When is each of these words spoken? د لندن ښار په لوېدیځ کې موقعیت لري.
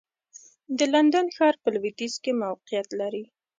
د 0.77 0.79
لندن 0.93 1.27
ښار 1.35 1.55
په 1.63 1.69
لوېدیځ 1.75 2.13
کې 2.23 2.31
موقعیت 2.43 2.87
لري. 2.99 3.23